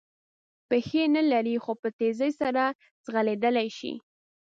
پښې 0.69 1.03
نه 1.15 1.21
لري 1.31 1.55
خو 1.63 1.71
په 1.81 1.89
تېزۍ 1.99 2.31
سره 2.41 2.63
ځغلېدلای 3.05 3.67
شي. 3.77 3.93